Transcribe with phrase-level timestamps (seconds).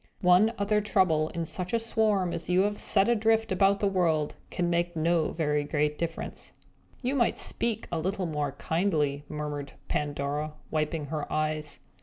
[0.21, 4.33] One other Trouble, in such a swarm as you have set adrift about the world,
[4.49, 6.53] can make no very great difference."
[7.03, 11.81] "You might speak a little more kindly!" murmured Pandora, wiping her eyes.